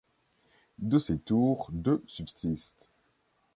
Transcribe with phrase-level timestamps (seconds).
[0.79, 2.89] De ces tours, deux subsistent.